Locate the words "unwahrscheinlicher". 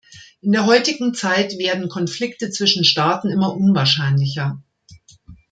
3.53-4.59